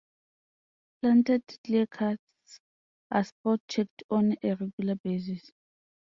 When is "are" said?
3.11-3.23